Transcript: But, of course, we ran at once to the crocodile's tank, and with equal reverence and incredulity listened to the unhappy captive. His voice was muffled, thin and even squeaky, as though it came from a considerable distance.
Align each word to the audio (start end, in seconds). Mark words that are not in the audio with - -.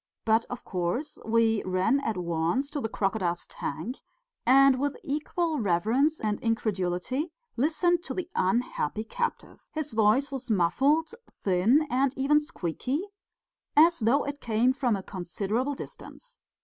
But, 0.25 0.45
of 0.45 0.65
course, 0.65 1.19
we 1.25 1.61
ran 1.63 1.99
at 1.99 2.17
once 2.17 2.71
to 2.71 2.81
the 2.81 2.89
crocodile's 2.89 3.45
tank, 3.45 3.97
and 4.47 4.79
with 4.79 4.97
equal 5.03 5.59
reverence 5.59 6.19
and 6.19 6.39
incredulity 6.39 7.31
listened 7.55 8.01
to 8.05 8.15
the 8.15 8.27
unhappy 8.33 9.03
captive. 9.03 9.67
His 9.73 9.93
voice 9.93 10.31
was 10.31 10.49
muffled, 10.49 11.13
thin 11.43 11.85
and 11.91 12.15
even 12.17 12.39
squeaky, 12.39 13.03
as 13.77 13.99
though 13.99 14.23
it 14.23 14.41
came 14.41 14.73
from 14.73 14.95
a 14.95 15.03
considerable 15.03 15.75
distance. 15.75 16.39